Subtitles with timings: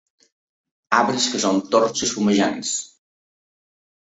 [0.99, 2.73] Arbres que són torxes fumejants.